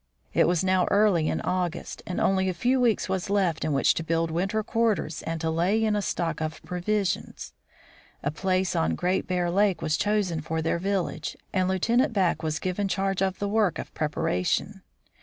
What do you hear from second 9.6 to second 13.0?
was chosen for their village, and Lieutenant Back was given